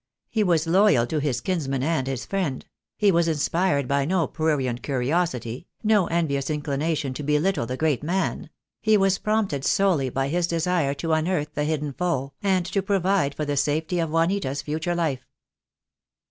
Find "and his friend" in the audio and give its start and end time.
1.83-2.65